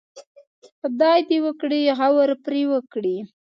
[0.79, 3.17] خدای دې وکړي غور پرې وکړي.